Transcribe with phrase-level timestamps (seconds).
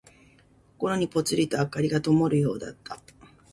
[0.79, 2.99] 心にぽつりと灯がともるようだった。